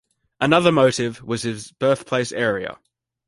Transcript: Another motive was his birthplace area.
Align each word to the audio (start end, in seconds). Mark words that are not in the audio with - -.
Another 0.39 0.71
motive 0.71 1.21
was 1.21 1.43
his 1.43 1.73
birthplace 1.73 2.31
area. 2.31 2.79